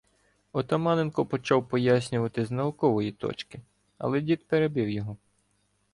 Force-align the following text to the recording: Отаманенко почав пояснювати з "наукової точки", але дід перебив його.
Отаманенко 0.53 1.25
почав 1.25 1.67
пояснювати 1.69 2.45
з 2.45 2.51
"наукової 2.51 3.11
точки", 3.11 3.61
але 3.97 4.21
дід 4.21 4.47
перебив 4.47 4.89
його. 4.89 5.17